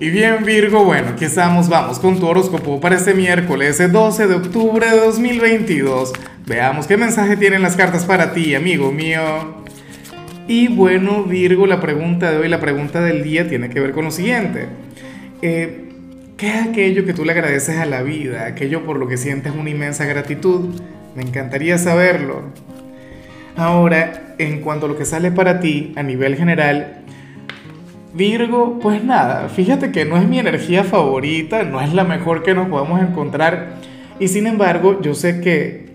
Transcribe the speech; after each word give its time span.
Y 0.00 0.10
bien 0.10 0.44
Virgo, 0.44 0.84
bueno, 0.84 1.08
aquí 1.08 1.24
estamos, 1.24 1.68
vamos 1.68 1.98
con 1.98 2.20
tu 2.20 2.26
horóscopo 2.28 2.80
para 2.80 2.94
este 2.94 3.14
miércoles 3.14 3.78
12 3.90 4.28
de 4.28 4.34
octubre 4.36 4.88
de 4.88 4.96
2022. 4.96 6.12
Veamos 6.46 6.86
qué 6.86 6.96
mensaje 6.96 7.36
tienen 7.36 7.62
las 7.62 7.74
cartas 7.74 8.04
para 8.04 8.32
ti, 8.32 8.54
amigo 8.54 8.92
mío. 8.92 9.64
Y 10.46 10.68
bueno 10.68 11.24
Virgo, 11.24 11.66
la 11.66 11.80
pregunta 11.80 12.30
de 12.30 12.36
hoy, 12.36 12.48
la 12.48 12.60
pregunta 12.60 13.00
del 13.00 13.24
día 13.24 13.48
tiene 13.48 13.70
que 13.70 13.80
ver 13.80 13.90
con 13.90 14.04
lo 14.04 14.12
siguiente. 14.12 14.68
Eh, 15.42 15.88
¿Qué 16.36 16.46
es 16.46 16.68
aquello 16.68 17.04
que 17.04 17.12
tú 17.12 17.24
le 17.24 17.32
agradeces 17.32 17.78
a 17.78 17.84
la 17.84 18.02
vida? 18.02 18.46
Aquello 18.46 18.84
por 18.84 18.98
lo 18.98 19.08
que 19.08 19.16
sientes 19.16 19.52
una 19.52 19.70
inmensa 19.70 20.04
gratitud. 20.04 20.80
Me 21.16 21.24
encantaría 21.24 21.76
saberlo. 21.76 22.42
Ahora, 23.56 24.36
en 24.38 24.60
cuanto 24.60 24.86
a 24.86 24.88
lo 24.88 24.96
que 24.96 25.04
sale 25.04 25.32
para 25.32 25.58
ti 25.58 25.92
a 25.96 26.04
nivel 26.04 26.36
general, 26.36 27.02
Virgo, 28.18 28.80
pues 28.82 29.04
nada, 29.04 29.48
fíjate 29.48 29.92
que 29.92 30.04
no 30.04 30.16
es 30.16 30.26
mi 30.26 30.40
energía 30.40 30.82
favorita, 30.82 31.62
no 31.62 31.80
es 31.80 31.94
la 31.94 32.02
mejor 32.02 32.42
que 32.42 32.52
nos 32.52 32.66
podamos 32.66 33.00
encontrar 33.00 33.76
y 34.18 34.26
sin 34.26 34.48
embargo 34.48 35.00
yo 35.00 35.14
sé 35.14 35.40
que, 35.40 35.86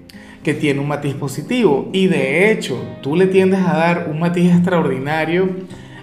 que 0.42 0.54
tiene 0.54 0.80
un 0.80 0.88
matiz 0.88 1.16
positivo 1.16 1.90
y 1.92 2.08
de 2.08 2.50
hecho 2.50 2.82
tú 3.02 3.18
le 3.18 3.28
tiendes 3.28 3.60
a 3.60 3.76
dar 3.76 4.08
un 4.10 4.22
matiz 4.22 4.54
extraordinario 4.54 5.50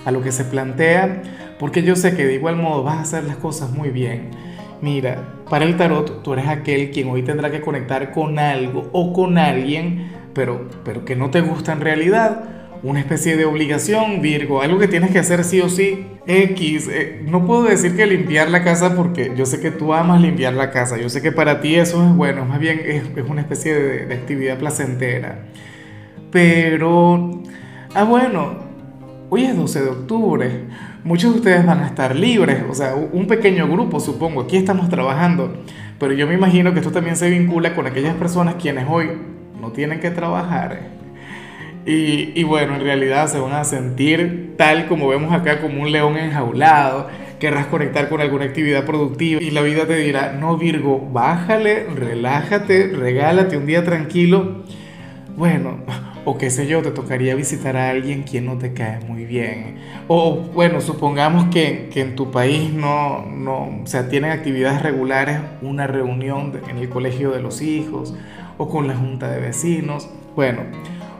a 0.05 0.11
lo 0.11 0.21
que 0.21 0.31
se 0.31 0.45
plantea 0.45 1.23
porque 1.59 1.83
yo 1.83 1.97
sé 1.97 2.15
que 2.15 2.27
de 2.27 2.35
igual 2.35 2.57
modo 2.57 2.83
vas 2.83 2.99
a 2.99 3.01
hacer 3.01 3.25
las 3.25 3.37
cosas 3.37 3.71
muy 3.71 3.89
bien. 3.89 4.29
Mira, 4.83 5.25
para 5.49 5.65
el 5.65 5.79
tarot 5.79 6.23
tú 6.23 6.35
eres 6.35 6.49
aquel 6.49 6.91
quien 6.91 7.09
hoy 7.09 7.23
tendrá 7.23 7.51
que 7.51 7.63
conectar 7.63 8.13
con 8.13 8.39
algo 8.39 8.91
o 8.93 9.15
con 9.15 9.39
alguien, 9.39 10.13
pero, 10.35 10.69
pero 10.85 11.03
que 11.07 11.17
no 11.17 11.31
te 11.31 11.41
gusta 11.41 11.73
en 11.73 11.81
realidad 11.81 12.60
una 12.83 13.01
especie 13.01 13.37
de 13.37 13.45
obligación, 13.45 14.23
Virgo, 14.23 14.63
algo 14.63 14.79
que 14.79 14.89
tienes 14.89 15.11
que 15.11 15.19
hacer 15.19 15.45
sí 15.45 15.61
o 15.61 15.69
sí. 15.69 16.07
X, 16.27 16.89
eh, 16.89 17.23
no 17.27 17.47
puedo 17.47 17.65
decir 17.65 17.97
que 17.97 18.07
limpiar 18.07 18.51
la 18.51 18.63
casa 18.63 18.95
porque 18.95 19.33
yo 19.37 19.47
sé 19.47 19.61
que 19.61 19.71
tú 19.71 19.93
amas 19.93 20.21
limpiar 20.21 20.55
la 20.55 20.71
casa, 20.71 20.97
yo 20.97 21.09
sé 21.09 21.23
que 21.23 21.33
para 21.33 21.61
ti 21.61 21.75
eso 21.75 22.05
es 22.05 22.15
bueno, 22.15 22.45
más 22.45 22.61
bien 22.61 22.81
es, 22.85 23.03
una 23.29 23.41
especie 23.41 23.75
de, 23.75 24.07
de, 24.07 24.15
actividad 24.15 24.59
placentera. 24.59 25.47
Pero, 26.31 27.43
ah 27.95 28.05
bueno, 28.05 28.59
hoy 29.29 29.45
es 29.45 29.57
12 29.57 29.81
de 29.81 29.89
octubre, 29.89 30.51
muchos 31.03 31.33
de 31.33 31.39
ustedes 31.39 31.67
van 31.67 31.81
a 31.81 31.87
estar 31.87 32.15
libres, 32.15 32.63
o 32.69 32.75
sea, 32.75 32.95
un 32.95 33.27
pequeño 33.27 33.67
grupo 33.67 33.99
supongo, 33.99 34.43
aquí 34.43 34.57
estamos 34.57 34.89
trabajando, 34.89 35.53
pero 35.99 36.13
yo 36.13 36.27
me 36.27 36.35
imagino 36.35 36.73
que 36.73 36.79
esto 36.79 36.93
también 36.93 37.17
se 37.17 37.29
vincula 37.29 37.75
con 37.75 37.87
aquellas 37.87 38.15
personas 38.15 38.55
quienes 38.55 38.87
hoy 38.89 39.11
no 39.61 39.73
tienen 39.73 40.01
que 40.01 40.11
trabajar 40.11 41.00
y, 41.87 42.43
bueno, 42.45 42.75
en 42.75 42.83
realidad 42.83 43.29
se 43.29 43.39
van 43.39 43.53
a 43.53 43.65
sentir 43.65 44.55
tal 44.57 44.87
como 44.87 45.09
vemos 45.09 45.33
acá, 45.33 45.61
como 45.61 45.83
un 45.83 45.93
león 45.93 46.17
enjaulado. 46.17 47.09
Querrás 47.39 47.67
conectar 47.67 48.09
con 48.11 48.21
alguna 48.21 48.45
actividad 48.45 48.85
productiva 48.85 49.43
y 49.43 49.51
la 49.51 49.63
vida 49.63 49.87
te 49.87 49.97
dirá, 49.97 50.33
no 50.39 50.59
Virgo, 50.59 51.09
bájale, 51.11 51.87
relájate, 51.87 52.89
regálate 52.89 53.57
un 53.57 53.65
día 53.65 53.83
tranquilo. 53.83 54.65
Bueno, 55.37 55.79
o 56.27 56.37
qué 56.37 56.51
sé 56.51 56.67
yo, 56.67 56.83
te 56.83 56.91
tocaría 56.91 57.35
visitar 57.35 57.79
a 57.79 57.89
alguien 57.89 58.25
quien 58.25 58.45
no 58.45 58.59
te 58.59 58.75
cae 58.75 59.01
muy 59.07 59.25
bien. 59.25 59.77
O 60.07 60.37
bueno, 60.55 60.83
supongamos 60.83 61.47
que, 61.47 61.89
que 61.91 62.03
en 62.03 62.15
tu 62.15 62.31
país 62.31 62.71
no, 62.75 63.25
no, 63.25 63.83
o 63.83 63.87
sea, 63.87 64.11
tienen 64.11 64.33
actividades 64.33 64.83
regulares, 64.83 65.41
una 65.63 65.87
reunión 65.87 66.53
en 66.69 66.77
el 66.77 66.91
colegio 66.91 67.31
de 67.31 67.41
los 67.41 67.63
hijos 67.63 68.15
o 68.59 68.69
con 68.69 68.87
la 68.87 68.95
junta 68.95 69.31
de 69.31 69.41
vecinos. 69.41 70.11
Bueno, 70.37 70.61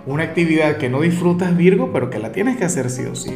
una 0.07 0.25
actividad 0.25 0.77
que 0.77 0.89
no 0.89 1.01
disfrutas 1.01 1.57
Virgo, 1.57 1.91
pero 1.93 2.11
que 2.11 2.19
la 2.19 2.33
tienes 2.33 2.57
que 2.57 2.65
hacer 2.65 2.91
sí 2.91 3.05
o 3.05 3.15
sí. 3.15 3.33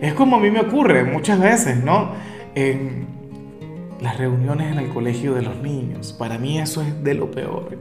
Es 0.00 0.14
como 0.14 0.36
a 0.36 0.40
mí 0.40 0.50
me 0.50 0.60
ocurre 0.60 1.04
muchas 1.04 1.40
veces, 1.40 1.82
¿no? 1.82 2.12
En 2.54 3.06
las 4.00 4.18
reuniones 4.18 4.72
en 4.72 4.78
el 4.78 4.88
colegio 4.90 5.34
de 5.34 5.42
los 5.42 5.56
niños, 5.62 6.12
para 6.12 6.38
mí 6.38 6.58
eso 6.58 6.82
es 6.82 7.02
de 7.02 7.14
lo 7.14 7.30
peor. 7.30 7.76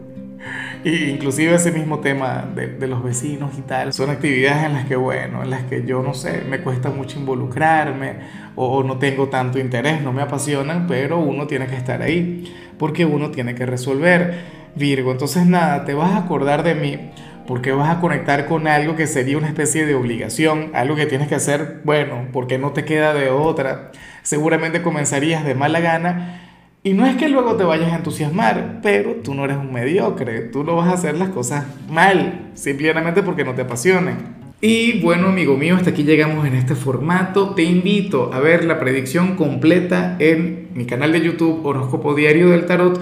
Y 0.83 1.05
inclusive 1.05 1.55
ese 1.55 1.71
mismo 1.71 1.99
tema 1.99 2.45
de, 2.53 2.87
los 2.87 3.01
vecinos 3.01 3.51
y 3.57 3.61
tal, 3.61 3.93
son 3.93 4.09
actividades 4.09 4.65
en 4.65 4.73
las 4.73 4.85
que, 4.85 4.97
bueno, 4.97 5.43
en 5.43 5.49
las 5.49 5.63
que 5.63 5.85
yo 5.85 6.03
no 6.03 6.13
sé, 6.13 6.41
me 6.49 6.59
cuesta 6.59 6.89
mucho 6.89 7.19
involucrarme 7.19 8.15
o 8.55 8.83
no 8.83 8.97
tengo 8.97 9.29
tanto 9.29 9.59
interés, 9.59 10.01
no 10.01 10.11
me 10.11 10.21
apasionan, 10.21 10.85
pero 10.85 11.19
uno 11.19 11.47
tiene 11.47 11.67
que 11.67 11.77
estar 11.77 12.01
ahí, 12.01 12.53
porque 12.77 13.05
uno 13.05 13.31
tiene 13.31 13.55
que 13.55 13.65
resolver. 13.65 14.63
Virgo, 14.75 15.11
entonces 15.11 15.45
nada, 15.45 15.85
te 15.85 15.93
vas 15.93 16.13
a 16.13 16.17
acordar 16.17 16.63
de 16.63 16.73
mí 16.73 17.11
porque 17.47 17.71
vas 17.71 17.95
a 17.95 17.99
conectar 17.99 18.45
con 18.45 18.67
algo 18.67 18.95
que 18.95 19.07
sería 19.07 19.37
una 19.37 19.47
especie 19.47 19.85
de 19.85 19.95
obligación, 19.95 20.71
algo 20.73 20.95
que 20.95 21.05
tienes 21.05 21.27
que 21.27 21.35
hacer, 21.35 21.81
bueno, 21.83 22.27
porque 22.31 22.57
no 22.57 22.71
te 22.71 22.85
queda 22.85 23.13
de 23.13 23.29
otra. 23.29 23.91
Seguramente 24.21 24.81
comenzarías 24.81 25.45
de 25.45 25.55
mala 25.55 25.79
gana 25.79 26.41
y 26.83 26.93
no 26.93 27.05
es 27.05 27.15
que 27.15 27.29
luego 27.29 27.55
te 27.55 27.63
vayas 27.63 27.93
a 27.93 27.95
entusiasmar, 27.95 28.79
pero 28.83 29.15
tú 29.23 29.33
no 29.33 29.45
eres 29.45 29.57
un 29.57 29.71
mediocre, 29.71 30.41
tú 30.41 30.63
no 30.63 30.75
vas 30.75 30.89
a 30.89 30.93
hacer 30.93 31.17
las 31.17 31.29
cosas 31.29 31.65
mal, 31.89 32.51
simplemente 32.55 33.23
porque 33.23 33.45
no 33.45 33.53
te 33.53 33.61
apasionen. 33.61 34.43
Y 34.59 35.01
bueno, 35.01 35.27
amigo 35.27 35.57
mío, 35.57 35.75
hasta 35.75 35.89
aquí 35.89 36.03
llegamos 36.03 36.47
en 36.47 36.55
este 36.55 36.75
formato. 36.75 37.53
Te 37.53 37.63
invito 37.63 38.33
a 38.33 38.39
ver 38.39 38.63
la 38.63 38.79
predicción 38.79 39.35
completa 39.35 40.15
en 40.19 40.69
mi 40.73 40.85
canal 40.85 41.11
de 41.11 41.19
YouTube 41.19 41.65
Horóscopo 41.65 42.15
Diario 42.15 42.49
del 42.49 42.65
Tarot 42.65 42.99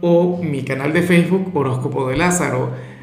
o 0.00 0.40
mi 0.42 0.62
canal 0.62 0.92
de 0.92 1.02
Facebook 1.02 1.50
Horóscopo 1.52 2.08
de 2.08 2.16
Lázaro. 2.16 2.70